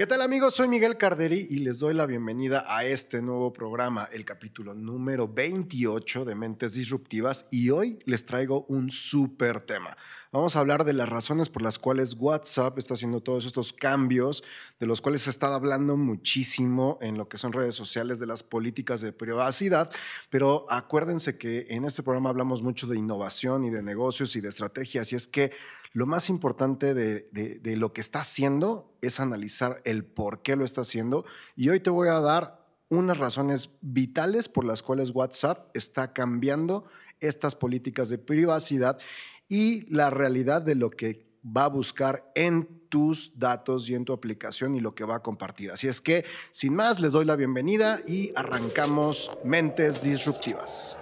[0.00, 0.54] ¿Qué tal amigos?
[0.54, 5.28] Soy Miguel Carderi y les doy la bienvenida a este nuevo programa, el capítulo número
[5.28, 9.98] 28 de Mentes Disruptivas y hoy les traigo un súper tema.
[10.32, 14.42] Vamos a hablar de las razones por las cuales WhatsApp está haciendo todos estos cambios,
[14.78, 18.42] de los cuales se está hablando muchísimo en lo que son redes sociales, de las
[18.42, 19.90] políticas de privacidad,
[20.30, 24.48] pero acuérdense que en este programa hablamos mucho de innovación y de negocios y de
[24.48, 25.52] estrategias y es que
[25.92, 30.82] lo más importante de, lo que está haciendo es analizar el por qué lo está
[30.82, 31.24] haciendo.
[31.56, 36.84] Y hoy te voy a dar unas razones vitales por las cuales WhatsApp está cambiando
[37.20, 38.98] estas políticas de privacidad
[39.48, 44.12] y la realidad de lo que va a buscar en tus datos y en tu
[44.12, 45.70] aplicación y lo que va a compartir.
[45.70, 50.99] Así es que, sin más, les doy la bienvenida y arrancamos Mentes Disruptivas.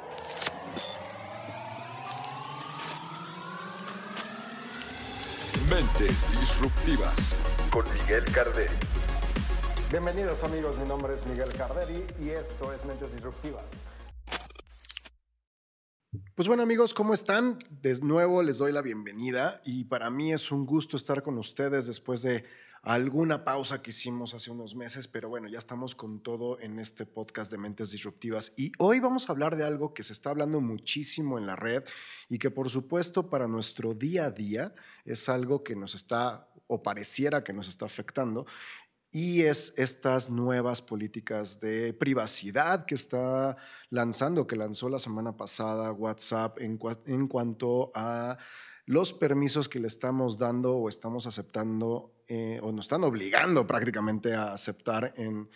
[5.78, 7.36] Mentes Disruptivas
[7.70, 8.74] con Miguel Carderi.
[9.92, 13.70] Bienvenidos amigos, mi nombre es Miguel Carderi y esto es Mentes Disruptivas.
[16.34, 17.60] Pues bueno amigos, ¿cómo están?
[17.70, 21.86] De nuevo les doy la bienvenida y para mí es un gusto estar con ustedes
[21.86, 22.44] después de
[22.82, 27.06] alguna pausa que hicimos hace unos meses, pero bueno, ya estamos con todo en este
[27.06, 30.60] podcast de Mentes Disruptivas y hoy vamos a hablar de algo que se está hablando
[30.60, 31.84] muchísimo en la red
[32.28, 36.82] y que por supuesto para nuestro día a día es algo que nos está o
[36.82, 38.46] pareciera que nos está afectando
[39.10, 43.56] y es estas nuevas políticas de privacidad que está
[43.88, 48.36] lanzando, que lanzó la semana pasada WhatsApp en, en cuanto a
[48.88, 54.34] los permisos que le estamos dando o estamos aceptando eh, o nos están obligando prácticamente
[54.34, 55.50] a aceptar en,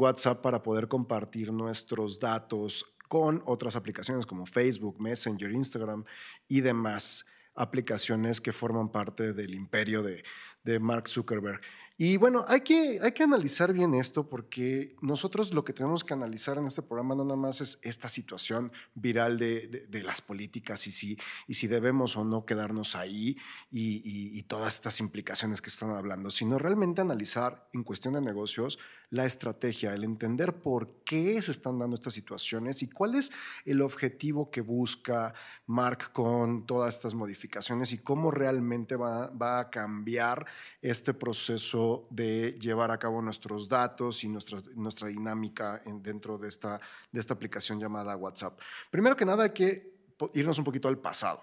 [0.00, 6.06] WhatsApp para poder compartir nuestros datos con otras aplicaciones como Facebook, Messenger, Instagram
[6.48, 11.60] y demás aplicaciones que forman parte del imperio de Mark Zuckerberg.
[12.02, 16.14] Y bueno, hay que, hay que analizar bien esto porque nosotros lo que tenemos que
[16.14, 20.86] analizar en este programa no nada más es esta situación viral de, de, las políticas
[20.86, 23.36] y si, y si debemos o no quedarnos ahí
[23.70, 28.78] y, y, todas estas implicaciones que están hablando, sino realmente analizar en cuestión de negocios
[29.10, 33.30] la estrategia, el entender por qué se están dando estas situaciones y cuál es
[33.66, 35.34] el objetivo que busca
[35.66, 40.46] Mark con todas estas modificaciones y cómo realmente va, va a cambiar
[40.80, 46.80] este proceso de llevar a cabo nuestros datos y nuestra, nuestra dinámica dentro de esta,
[47.10, 48.58] de esta aplicación llamada WhatsApp.
[48.90, 49.94] Primero que nada hay que
[50.34, 51.42] irnos un poquito al pasado.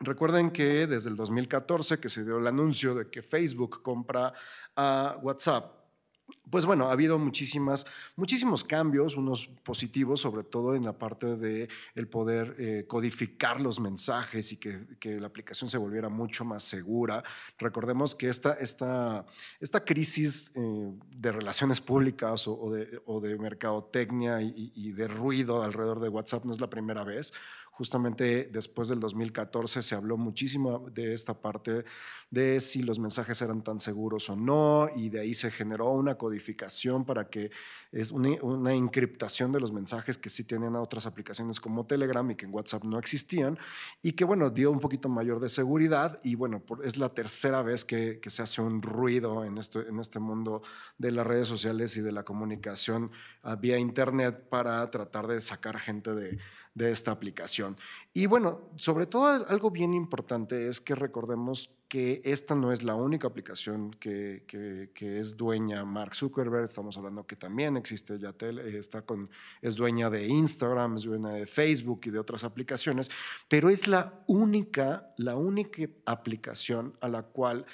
[0.00, 4.32] Recuerden que desde el 2014 que se dio el anuncio de que Facebook compra
[4.76, 5.83] a WhatsApp,
[6.50, 11.68] pues bueno, ha habido muchísimas, muchísimos cambios, unos positivos, sobre todo en la parte de
[11.94, 14.84] el poder eh, codificar los mensajes y que,
[15.18, 17.24] la aplicación se volviera mucho más segura.
[17.58, 19.26] Recordemos que esta, esta,
[19.58, 25.62] esta crisis eh, de relaciones públicas o, de, o de, mercadotecnia y, y de ruido
[25.62, 27.32] alrededor de WhatsApp no es la primera vez
[27.76, 31.84] justamente después del 2014 se habló muchísimo de esta parte
[32.30, 36.16] de si los mensajes eran tan seguros o no, y de ahí se generó una
[36.16, 37.50] codificación para que
[37.92, 42.44] es una, encriptación de los mensajes que sí a otras aplicaciones como Telegram y que
[42.44, 43.58] en WhatsApp no existían,
[44.02, 47.84] y que bueno, dio un poquito mayor de seguridad, y bueno, es la tercera vez
[47.84, 50.62] que, se hace un ruido en, esto, en este mundo
[50.98, 53.10] de las redes sociales y de la comunicación
[53.42, 56.38] ah, vía Internet para tratar de sacar gente de
[56.74, 57.76] de esta aplicación.
[58.12, 62.96] Y bueno, sobre todo algo bien importante es que recordemos que esta no es la
[62.96, 68.78] única aplicación que, que, es dueña Mark Zuckerberg, estamos hablando que también existe Yatel, eh,
[68.78, 69.30] está con,
[69.62, 73.10] es dueña de Instagram, es dueña de Facebook y de otras aplicaciones,
[73.46, 77.64] pero es la única, la única aplicación a la cual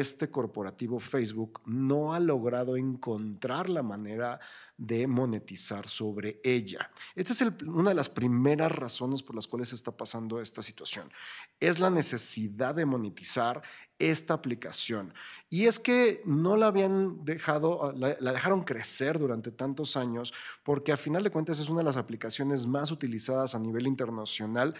[0.00, 4.40] este corporativo Facebook no ha logrado encontrar la manera
[4.78, 6.90] de monetizar sobre ella.
[7.14, 11.12] Esta es una de las primeras razones por las cuales está pasando esta situación.
[11.60, 13.62] Es la necesidad de monetizar
[13.98, 15.12] esta aplicación.
[15.50, 20.32] Y es que no la habían dejado, la, la, dejaron crecer durante tantos años
[20.64, 24.74] porque a final de cuentas es una de las aplicaciones más utilizadas a nivel internacional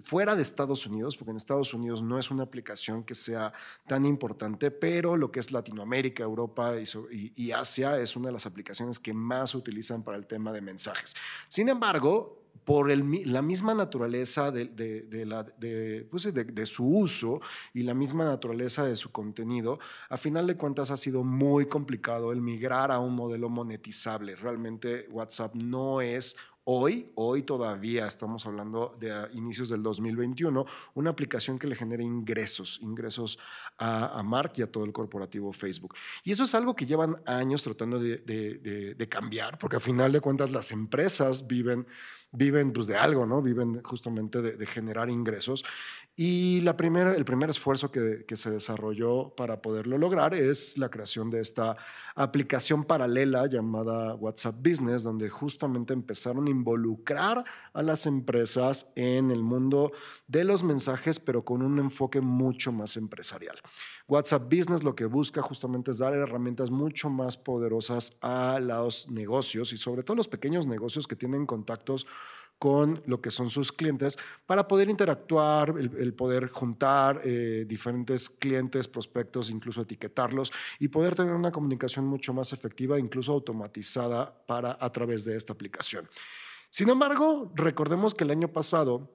[0.00, 3.52] fuera de Estados Unidos, porque en Estados Unidos no es una aplicación que sea
[3.86, 6.74] tan importante, pero lo que es Latinoamérica, Europa
[7.10, 11.14] y, Asia es una de las aplicaciones que más utilizan para el tema de mensajes.
[11.48, 17.40] Sin embargo, por la misma naturaleza pues, de, su uso
[17.74, 19.78] y la misma naturaleza de su contenido,
[20.08, 24.36] a final de cuentas ha sido muy complicado el migrar a un modelo monetizable.
[24.36, 26.36] Realmente WhatsApp no es
[26.72, 30.64] hoy, hoy todavía estamos hablando de inicios del 2021,
[30.94, 33.40] una aplicación que le genere ingresos, ingresos
[33.76, 35.96] a, Mark y a todo el corporativo Facebook.
[36.22, 40.52] Y eso es algo que llevan años tratando de, cambiar, porque a final de cuentas
[40.52, 41.88] las empresas viven,
[42.30, 43.42] viven pues, de algo, ¿no?
[43.42, 45.64] Viven justamente de, generar ingresos.
[46.22, 46.74] Y el
[47.24, 51.78] primer esfuerzo que, que, se desarrolló para poderlo lograr es la creación de esta
[52.14, 59.42] aplicación paralela llamada WhatsApp Business, donde justamente empezaron a involucrar a las empresas en el
[59.42, 59.92] mundo
[60.28, 63.58] de los mensajes, pero con un enfoque mucho más empresarial.
[64.06, 69.72] WhatsApp Business lo que busca justamente es dar herramientas mucho más poderosas a los negocios
[69.72, 72.06] y sobre todo los pequeños negocios que tienen contactos
[72.60, 78.86] con lo que son sus clientes para poder interactuar, el, poder juntar eh, diferentes clientes,
[78.86, 84.92] prospectos, incluso etiquetarlos y poder tener una comunicación mucho más efectiva, incluso automatizada para a
[84.92, 86.06] través de esta aplicación.
[86.68, 89.08] Sin embargo, recordemos que el año pasado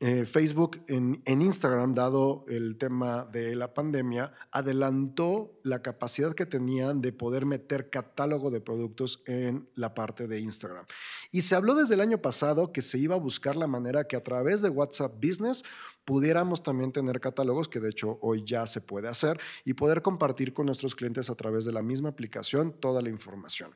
[0.00, 7.00] eh, Facebook en, Instagram, dado el tema de la pandemia, adelantó la capacidad que tenían
[7.00, 10.86] de poder meter catálogo de productos en la parte de Instagram.
[11.32, 14.14] Y se habló desde el año pasado que se iba a buscar la manera que
[14.14, 15.64] a través de WhatsApp Business
[16.04, 20.54] pudiéramos también tener catálogos, que de hecho hoy ya se puede hacer, y poder compartir
[20.54, 23.74] con nuestros clientes a través de la misma aplicación toda la información.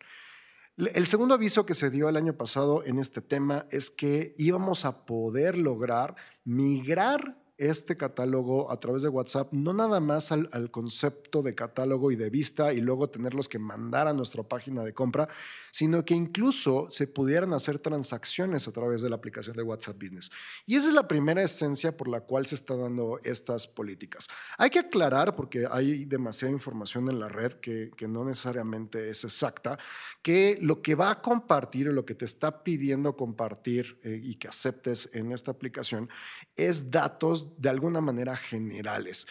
[0.76, 4.86] El segundo aviso que se dio el año pasado en este tema es que íbamos
[4.86, 11.42] a poder lograr migrar este catálogo a través de WhatsApp, no nada más al, concepto
[11.42, 15.28] de catálogo y de vista y luego tenerlos que mandar a nuestra página de compra,
[15.70, 20.30] sino que incluso se pudieran hacer transacciones a través de la aplicación de WhatsApp Business.
[20.66, 24.28] Y esa es la primera esencia por la cual se están dando estas políticas.
[24.58, 29.78] Hay que aclarar, porque hay demasiada información en la red que, no necesariamente es exacta,
[30.22, 34.34] que lo que va a compartir o lo que te está pidiendo compartir eh, y
[34.34, 36.08] que aceptes en esta aplicación
[36.56, 39.26] es datos de alguna manera generales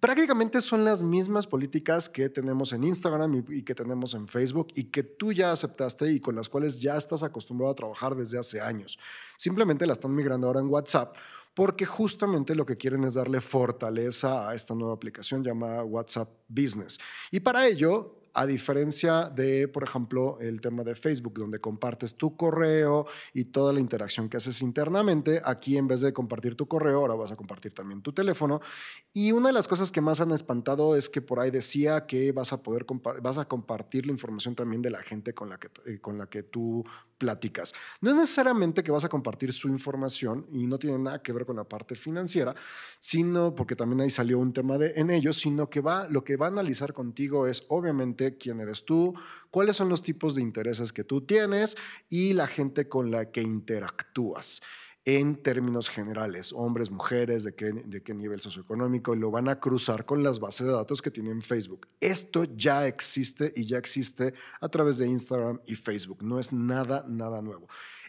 [0.00, 4.84] prácticamente son las mismas políticas que tenemos en Instagram y, que tenemos en Facebook y
[4.84, 8.60] que tú ya aceptaste y con las cuales ya estás acostumbrado a trabajar desde hace
[8.60, 8.98] años.
[9.36, 11.16] Simplemente la están migrando ahora en WhatsApp
[11.54, 16.98] porque justamente lo que quieren es darle fortaleza a esta nueva aplicación llamada WhatsApp Business.
[17.32, 22.36] Y para ello a diferencia de, por ejemplo, el tema de Facebook, donde compartes tu
[22.36, 27.00] correo y toda la interacción que haces internamente, aquí en vez de compartir tu correo,
[27.00, 28.60] ahora vas a compartir también tu teléfono.
[29.12, 32.32] Y una de las cosas que más han espantado es que por ahí decía que
[32.32, 32.86] vas a poder
[33.22, 36.26] vas a compartir la información también de la gente con la que, eh, con la
[36.26, 36.84] que tú
[37.18, 37.74] platicas.
[38.00, 41.44] No es necesariamente que vas a compartir su información y no tiene nada que ver
[41.44, 42.54] con la parte financiera,
[42.98, 46.36] sino porque también ahí salió un tema de, en ellos, sino que va, lo que
[46.36, 49.14] va a analizar contigo es obviamente quién eres tú,
[49.50, 51.76] cuáles son los tipos de intereses que tú tienes
[52.08, 54.60] y la gente con la que interactúas
[55.04, 59.58] en términos generales, hombres, mujeres, de qué, de qué nivel socioeconómico, y lo van a
[59.58, 61.88] cruzar con las bases de datos que tienen Facebook.
[61.98, 66.22] Esto ya existe y ya existe a través de Instagram y Facebook.
[66.22, 67.68] No es nada, nada nuevo.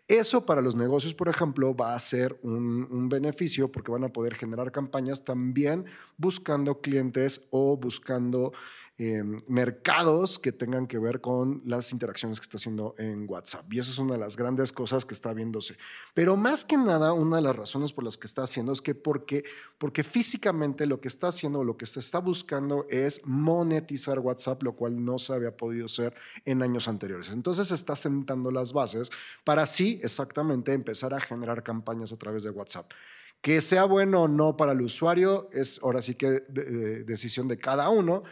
[0.09, 4.11] Eso para los negocios, por ejemplo, va a ser un, un, beneficio porque van a
[4.11, 5.85] poder generar campañas también
[6.17, 8.51] buscando clientes o buscando
[9.01, 13.71] Em, mercados que tengan que ver con las interacciones que está haciendo en WhatsApp.
[13.71, 15.77] Y esa es una de las grandes cosas que está viéndose.
[16.13, 18.95] Pero más que nada, una de las razones por las que está haciendo es que
[18.95, 19.45] porque,
[19.77, 24.73] porque físicamente lo que está haciendo, lo que se está buscando es monetizar WhatsApp, lo
[24.73, 26.13] cual no se había podido hacer
[26.43, 27.29] en años anteriores.
[27.29, 29.11] Entonces está sentando las bases
[29.45, 32.91] para así exactamente empezar a generar campañas a través de WhatsApp.
[33.41, 36.41] Que sea bueno o no para el usuario es ahora sí que
[37.05, 38.23] decisión de cada uno,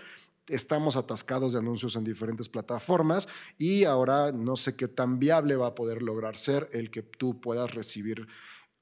[0.48, 3.27] estamos atascados de anuncios en diferentes plataformas
[3.58, 7.39] y ahora no sé qué tan viable va a poder lograr ser el que tú
[7.42, 8.27] puedas recibir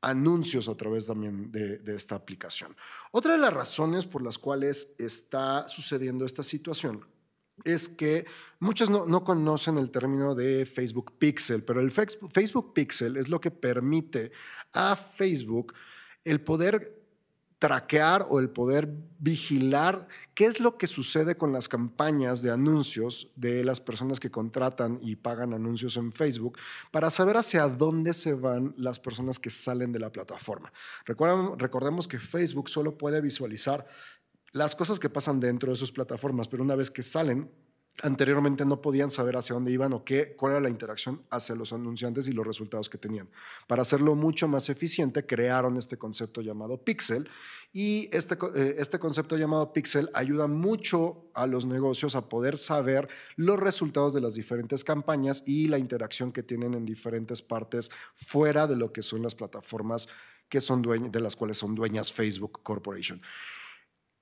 [0.01, 2.75] anuncios a través también de, esta aplicación.
[3.11, 7.05] Otra de las razones por las cuales está sucediendo esta situación
[7.63, 8.25] es que
[8.59, 13.39] muchos no, no, conocen el término de Facebook Pixel, pero el Facebook Pixel es lo
[13.39, 14.31] que permite
[14.73, 15.73] a Facebook
[16.23, 17.04] el poder
[17.59, 23.31] traquear o el poder vigilar qué es lo que sucede con las campañas de anuncios
[23.35, 26.57] de las personas que contratan y pagan anuncios en Facebook
[26.91, 30.71] para saber hacia dónde se van las personas que salen de la plataforma.
[31.57, 33.87] recordemos que Facebook solo puede visualizar
[34.51, 37.51] las cosas que pasan dentro de sus plataformas, pero una vez que salen,
[38.03, 41.71] anteriormente no podían saber hacia dónde iban o qué, cuál era la interacción hacia los
[41.71, 43.29] anunciantes y los resultados que tenían.
[43.67, 47.29] Para hacerlo mucho más eficiente, crearon este concepto llamado Pixel
[47.71, 53.07] y este, eh, este concepto llamado Pixel ayuda mucho a los negocios a poder saber
[53.35, 58.67] los resultados de las diferentes campañas y la interacción que tienen en diferentes partes fuera
[58.67, 60.07] de lo que son las plataformas
[60.49, 63.21] que son de las cuales son dueñas Facebook Corporation.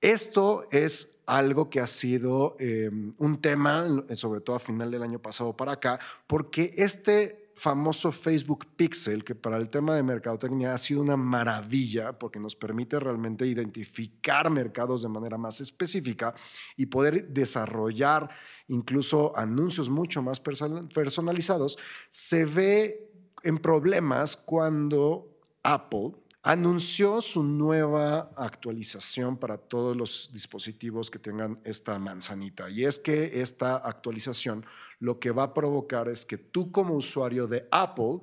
[0.04, 5.18] Esto es algo que ha sido em, un tema, sobre todo a final del año
[5.18, 10.76] pasado para acá, porque este famoso Facebook Pixel, que para el tema de mercadotecnia ha
[10.76, 16.34] sido una maravilla, porque nos permite realmente identificar mercados de manera más específica
[16.76, 18.28] y poder desarrollar
[18.68, 21.78] incluso anuncios mucho más personalizados,
[22.10, 23.10] se ve
[23.42, 26.12] en problemas cuando Apple
[26.44, 32.68] anunció su nueva actualización para todos los dispositivos que tengan esta manzanita.
[32.68, 34.66] Y es que esta actualización
[34.98, 38.20] lo que va a provocar es que tú como usuario de Apple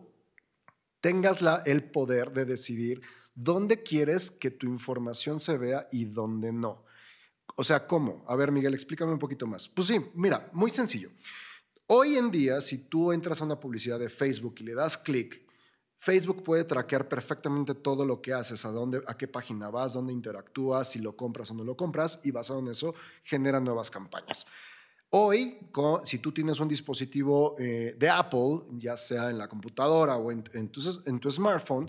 [0.99, 3.01] tengas el poder de decidir
[3.33, 6.85] dónde quieres que tu información se vea y dónde no.
[7.55, 8.23] O sea, ¿cómo?
[8.27, 9.67] A ver, Miguel, explícame un poquito más.
[9.67, 11.09] Pues sí, mira, muy sencillo.
[11.87, 15.41] Hoy en día, si tú entras a una publicidad de Facebook y le das clic,
[16.01, 20.11] Facebook puede traquear perfectamente todo lo que haces, a dónde, a qué página vas, dónde
[20.11, 24.47] interactúas, si lo compras o no lo compras, y basado en eso genera nuevas campañas.
[25.11, 25.59] Hoy,
[26.03, 30.69] si tú tienes un dispositivo eh, de Apple, ya sea en la computadora o en,
[30.69, 31.87] tu, smartphone,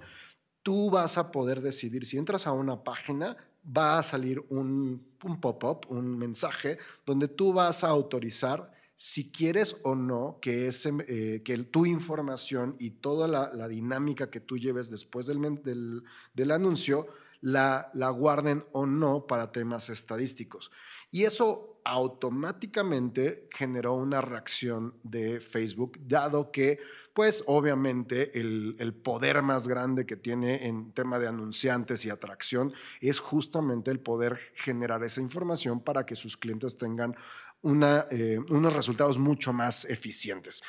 [0.62, 5.06] tú vas a poder decidir si entras a una página, va a salir un
[5.40, 6.76] pop-up, un mensaje,
[7.06, 8.70] donde tú vas a autorizar
[9.02, 14.38] si quieres o no que, ese, eh, que tu información y toda la, dinámica que
[14.38, 16.04] tú lleves después del,
[16.34, 17.08] del, anuncio
[17.40, 20.70] la, la, guarden o no para temas estadísticos.
[21.10, 26.78] Y eso automáticamente generó una reacción de Facebook, dado que,
[27.12, 32.72] pues obviamente, el, el, poder más grande que tiene en tema de anunciantes y atracción
[33.00, 37.16] es justamente el poder generar esa información para que sus clientes tengan
[37.64, 40.62] eh, unos resultados mucho más eficientes.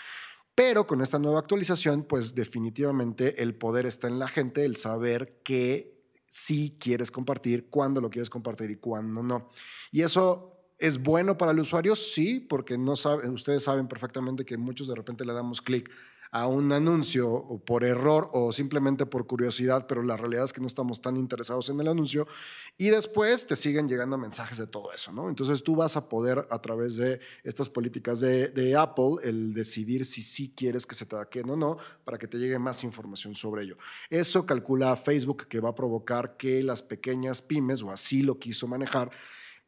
[0.56, 5.42] Pero con esta nueva actualización, pues definitivamente el poder está en la gente, el saber
[5.44, 5.94] qué
[6.28, 9.50] sí quieres compartir, cuándo lo quieres compartir y cuándo no.
[9.92, 10.53] Y eso
[10.84, 14.96] es bueno para el usuario, sí, porque no sabe, ustedes saben perfectamente que muchos de
[14.96, 15.90] repente le damos clic
[16.30, 20.68] a un anuncio por error o simplemente por curiosidad, pero la realidad es que no
[20.68, 22.28] estamos tan interesados en el anuncio
[22.76, 25.30] y después te siguen llegando mensajes de todo eso, ¿no?
[25.30, 30.22] Entonces tú vas a poder a través de estas políticas de, Apple el decidir si
[30.22, 33.64] sí quieres que se te ataquen o no para que te llegue más información sobre
[33.64, 33.78] ello.
[34.10, 38.68] Eso calcula Facebook que va a provocar que las pequeñas pymes, o así lo quiso
[38.68, 39.12] manejar,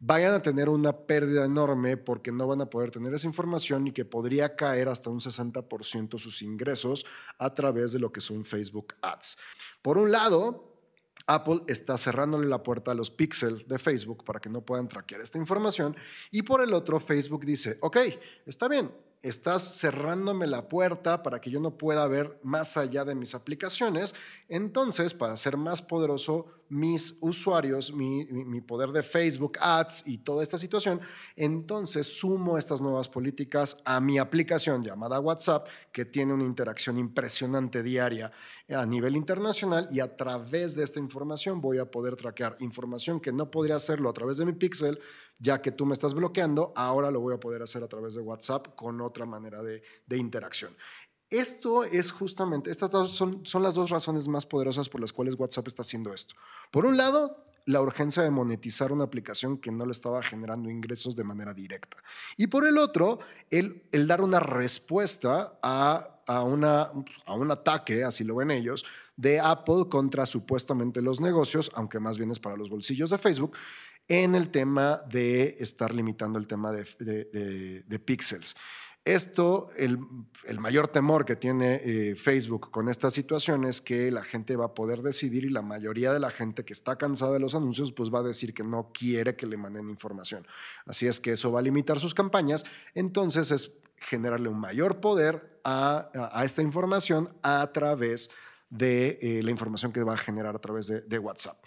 [0.06, 3.92] vayan a tener una pérdida enorme porque no van a poder tener esa información y
[3.92, 7.08] que podría caer hasta un 60% sus ingresos
[7.40, 9.38] a través de lo que son Facebook Ads.
[9.82, 10.76] Por un lado,
[11.26, 15.22] Apple está cerrándole la puerta a los píxeles de Facebook para que no puedan traquear
[15.22, 15.96] esta información.
[16.30, 17.98] Y por el otro, Facebook dice, ok,
[18.46, 18.92] está bien,
[19.24, 24.14] estás cerrándome la puerta para que yo no pueda ver más allá de mis aplicaciones.
[24.50, 28.26] Entonces, para ser más poderoso, mis usuarios, mi,
[28.62, 31.00] poder de Facebook Ads y toda esta situación,
[31.36, 37.84] entonces sumo estas nuevas políticas a mi aplicación llamada WhatsApp, que tiene una interacción impresionante
[37.84, 38.32] diaria
[38.70, 43.32] a nivel internacional y a través de esta información voy a poder traquear información que
[43.32, 45.00] no podría hacerlo a través de mi Pixel,
[45.38, 48.22] ya que tú me estás bloqueando, ahora lo voy a poder hacer a través de
[48.22, 50.76] WhatsApp con otra manera de, de interacción.
[51.36, 55.36] Esto es justamente, estas dos son, son las dos razones más poderosas por las cuales
[55.38, 56.34] WhatsApp está haciendo esto.
[56.72, 61.14] Por un lado, la urgencia de monetizar una aplicación que no le estaba generando ingresos
[61.14, 61.98] de manera directa.
[62.38, 66.92] Y por el otro, el, el dar una respuesta a, a, una,
[67.26, 68.86] a un ataque, así lo ven ellos,
[69.18, 73.58] de Apple contra supuestamente los negocios, aunque más bien es para los bolsillos de Facebook,
[74.08, 78.56] en el tema de estar limitando el tema de, de, de píxeles.
[79.06, 80.00] Esto, el,
[80.60, 84.74] mayor temor que tiene eh, Facebook con esta situación es que la gente va a
[84.74, 88.12] poder decidir y la mayoría de la gente que está cansada de los anuncios pues
[88.12, 90.48] va a decir que no quiere que le manden información.
[90.88, 92.66] Así es que eso va a limitar sus campañas.
[92.96, 98.32] Entonces es generarle un mayor poder a, esta información a través
[98.72, 101.58] de eh, la información que va a generar a través de WhatsApp.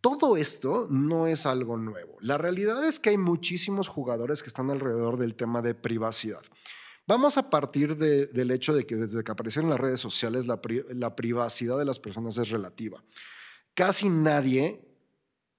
[0.00, 2.16] Todo esto no es algo nuevo.
[2.20, 6.42] La realidad es que hay muchísimos jugadores que están alrededor del tema de privacidad.
[7.06, 10.60] Vamos a partir del hecho de que desde que aparecieron las redes sociales la,
[11.16, 13.02] privacidad de las personas es relativa.
[13.74, 14.87] Casi nadie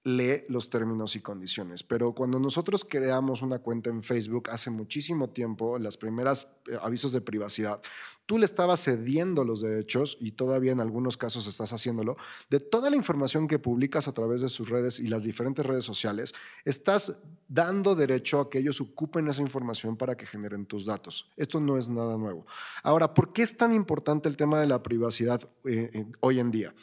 [0.02, 1.82] lee los términos y condiciones.
[1.82, 7.12] Pero cuando nosotros creamos una cuenta en Facebook hace muchísimo tiempo, las primeras eh, avisos
[7.12, 7.82] de privacidad,
[8.24, 12.16] tú le estabas cediendo los derechos y todavía en algunos casos estás haciéndolo,
[12.48, 15.84] de toda la información que publicas a través de sus redes y las diferentes redes
[15.84, 21.28] sociales, estás dando derecho a que ellos ocupen esa información para que generen tus datos.
[21.36, 22.46] Esto no es nada nuevo.
[22.82, 26.74] Ahora, ¿por qué es tan importante el tema de la privacidad eh, hoy en día?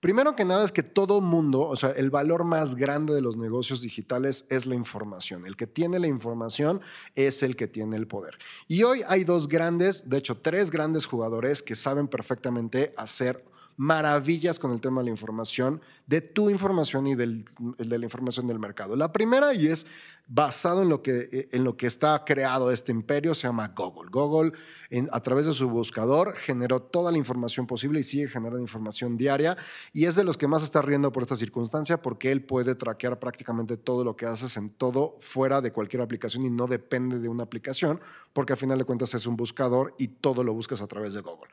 [0.00, 3.36] Primero que nada es que todo mundo, o sea, el valor más grande de los
[3.36, 5.44] negocios digitales es la información.
[5.44, 6.80] El que tiene la información
[7.16, 8.38] es el que tiene el poder.
[8.68, 13.44] Y hoy hay dos grandes, de hecho tres grandes jugadores que saben perfectamente hacer
[13.78, 17.44] maravillas con el tema de la información, de tu información y de
[17.78, 18.96] la información del mercado.
[18.96, 19.86] La primera, y es
[20.26, 24.10] basado en lo que, que está creado este imperio, se llama Google.
[24.10, 24.52] Google,
[25.12, 29.56] a través de su buscador, generó toda la información posible y sigue generando información diaria.
[29.92, 33.20] Y es de los que más está riendo por esta circunstancia porque él puede traquear
[33.20, 37.28] prácticamente todo lo que haces en todo fuera de cualquier aplicación y no depende de
[37.28, 38.00] una aplicación,
[38.32, 41.20] porque al final de cuentas es un buscador y todo lo buscas a través de
[41.20, 41.52] Google.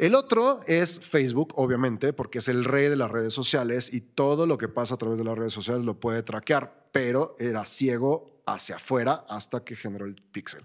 [0.00, 4.46] El otro es Facebook, obviamente, porque es el rey de las redes sociales y todo
[4.46, 8.40] lo que pasa a través de las redes sociales lo puede traquear, pero era ciego
[8.46, 10.62] hacia afuera hasta que generó el pixel.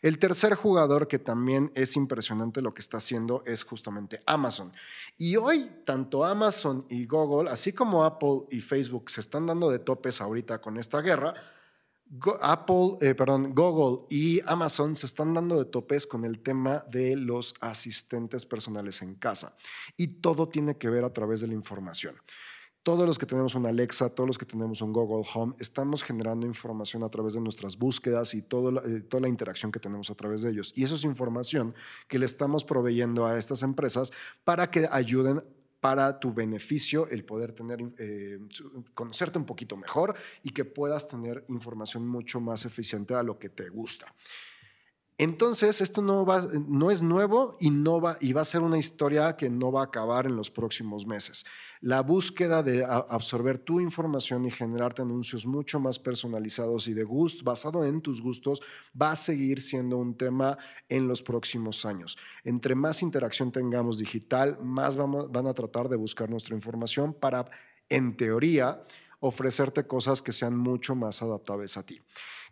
[0.00, 4.72] El tercer jugador que también es impresionante lo que está haciendo es justamente Amazon.
[5.18, 9.80] Y hoy tanto Amazon y Google, así como Apple y Facebook se están dando de
[9.80, 11.34] topes ahorita con esta guerra,
[12.40, 17.16] Apple, eh, perdón, Google y Amazon se están dando de topes con el tema de
[17.16, 19.56] los asistentes personales en casa.
[19.96, 22.16] Y todo tiene que ver a través de la información.
[22.82, 26.46] Todos los que tenemos un Alexa, todos los que tenemos un Google Home, estamos generando
[26.46, 30.14] información a través de nuestras búsquedas y todo eh, toda la interacción que tenemos a
[30.14, 30.72] través de ellos.
[30.74, 31.74] Y eso es información
[32.06, 34.10] que le estamos proveyendo a estas empresas
[34.44, 35.42] para que ayuden
[35.80, 38.38] para tu beneficio el poder tener, eh,
[38.94, 43.48] conocerte un poquito mejor y que puedas tener información mucho más eficiente a lo que
[43.48, 44.12] te gusta.
[45.20, 49.72] Entonces, esto no, es nuevo y, va, y va a ser una historia que no
[49.72, 51.44] va a acabar en los próximos meses.
[51.80, 57.42] La búsqueda de absorber tu información y generarte anuncios mucho más personalizados y de gusto,
[57.42, 58.60] basado en tus gustos,
[59.00, 60.56] va a seguir siendo un tema
[60.88, 62.16] en los próximos años.
[62.44, 67.50] Entre más interacción tengamos digital, más van a tratar de buscar nuestra información para,
[67.88, 68.84] en teoría,
[69.18, 72.00] ofrecerte cosas que sean mucho más adaptables a ti.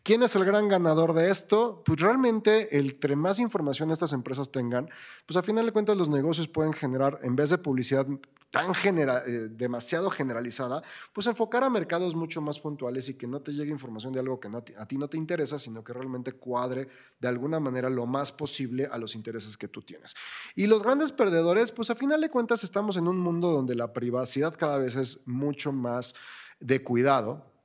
[0.06, 1.82] ¿Quién es el gran ganador de esto?
[1.84, 4.88] Pues realmente, entre más información estas empresas tengan,
[5.26, 8.06] pues a final de cuentas los negocios pueden generar, en vez de publicidad
[8.52, 10.80] tan genera, eh, demasiado generalizada,
[11.12, 14.38] pues enfocar a mercados mucho más puntuales y que no te llegue información de algo
[14.38, 16.86] que a ti no te interesa, sino que realmente cuadre
[17.18, 20.14] de alguna manera lo más posible a los intereses que tú tienes.
[20.54, 23.92] Y los grandes perdedores, pues a final de cuentas estamos en un mundo donde la
[23.92, 26.14] privacidad cada vez es mucho más
[26.60, 27.55] de cuidado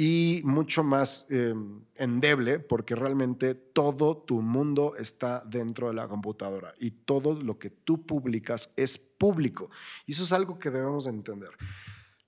[0.00, 1.52] y mucho más eh,
[1.94, 7.68] endeble porque realmente todo tu mundo está dentro de la computadora y todo lo que
[7.68, 9.68] tú publicas es público.
[10.06, 11.50] Y eso es algo que debemos entender.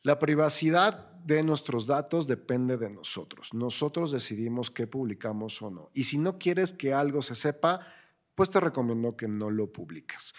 [0.02, 3.54] La privacidad de nuestros datos depende de nosotros.
[3.54, 5.88] Nosotros decidimos qué publicamos o no.
[5.94, 7.86] Y si no quieres que algo se sepa,
[8.34, 10.34] pues te recomiendo que no lo publiques.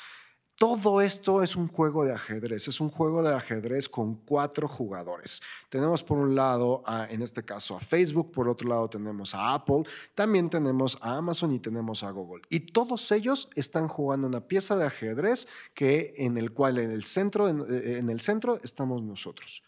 [0.63, 5.41] Todo esto es un juego de ajedrez, es un juego de ajedrez con cuatro jugadores.
[5.67, 9.83] Tenemos por un lado, en este caso, a Facebook, por otro lado tenemos a Apple,
[10.15, 12.43] también tenemos a Amazon y tenemos a Google.
[12.47, 17.03] Y todos ellos están jugando una pieza de ajedrez que, en el cual en el
[17.03, 19.63] centro, en el centro estamos nosotros.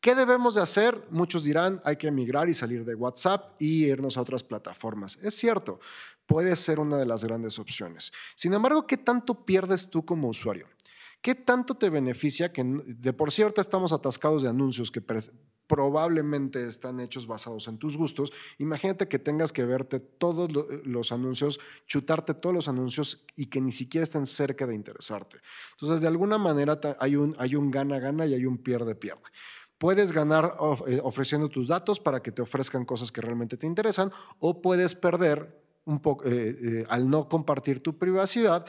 [0.00, 1.06] ¿Qué debemos de hacer?
[1.08, 5.16] Muchos dirán, hay que emigrar y salir de WhatsApp y irnos a otras plataformas.
[5.22, 5.80] Es cierto,
[6.26, 8.12] puede ser una de las grandes opciones.
[8.34, 10.66] Sin embargo, ¿qué tanto pierdes tú como usuario?
[11.24, 15.02] ¿Qué tanto te beneficia que de por cierto estamos atascados de anuncios que
[15.66, 18.30] probablemente están hechos basados en tus gustos?
[18.58, 20.50] Imagínate que tengas que verte todos
[20.84, 25.38] los anuncios, chutarte todos los anuncios y que ni siquiera estén cerca de interesarte.
[25.70, 29.22] Entonces, de alguna manera hay un hay un gana-gana y hay un pierde-pierde.
[29.78, 34.12] Puedes ganar eh, ofreciendo tus datos para que te ofrezcan cosas que realmente te interesan
[34.40, 38.64] o puedes perder eh, eh, al no compartir tu privacidad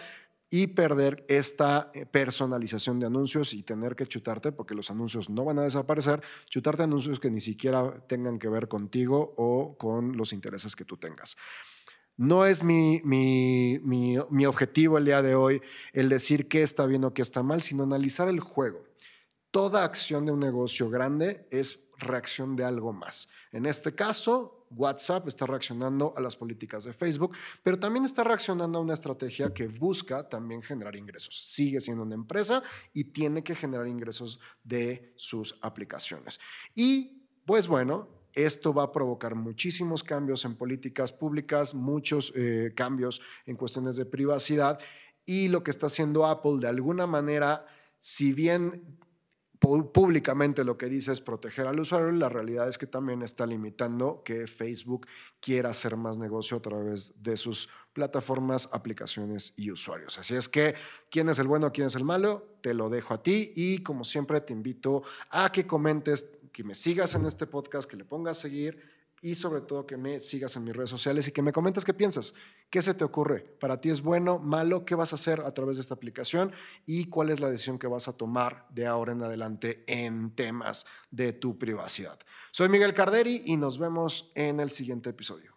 [0.49, 5.59] y perder esta personalización de anuncios y tener que chutarte, porque los anuncios no van
[5.59, 10.75] a desaparecer, chutarte anuncios que ni siquiera tengan que ver contigo o con los intereses
[10.75, 11.35] que tú tengas.
[12.15, 15.61] No es mi, mi, mi, mi objetivo el día de hoy
[15.93, 18.83] el decir qué está bien o qué está mal, sino analizar el juego
[19.55, 23.29] toda acción de un negocio grande es reacción de algo más.
[23.53, 28.77] En este caso, WhatsApp está reaccionando a las políticas de Facebook, pero también está reaccionando
[28.77, 31.39] a una estrategia que busca también generar ingresos.
[31.43, 36.39] Sigue siendo una empresa y tiene que generar ingresos de sus aplicaciones.
[36.73, 43.21] Y pues bueno, esto va a provocar muchísimos cambios en políticas públicas, muchos eh, cambios
[43.45, 44.79] en cuestiones de privacidad
[45.25, 47.65] y lo que está haciendo Apple de alguna manera,
[47.97, 48.99] si bien
[49.93, 54.21] públicamente lo que dice es proteger al usuario, la realidad es que también está limitando
[54.23, 55.07] que Facebook
[55.39, 60.17] quiera hacer más negocio a través de sus plataformas, aplicaciones y usuarios.
[60.17, 60.75] Así es que,
[61.09, 62.57] ¿quién es el bueno, quién es el malo?
[62.61, 66.75] Te lo dejo a ti y como siempre te invito a que comentes, que me
[66.75, 70.55] sigas en este podcast, que le pongas a seguir y sobre todo que me sigas
[70.55, 72.33] en mis redes sociales y que me comentes qué piensas,
[72.69, 75.77] qué se te ocurre, para ti es bueno, malo, qué vas a hacer a través
[75.77, 76.51] de esta aplicación
[76.85, 80.85] y cuál es la decisión que vas a tomar de ahora en adelante en temas
[81.11, 82.19] de tu privacidad.
[82.51, 85.54] Soy Miguel Carderi y nos vemos en el siguiente episodio.